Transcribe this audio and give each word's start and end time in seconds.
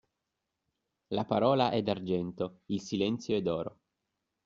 La 1.09 1.25
parola 1.27 1.69
è 1.69 1.83
d'argento, 1.83 2.61
il 2.71 2.81
silenzio 2.81 3.37
è 3.37 3.41
d'oro. 3.43 3.77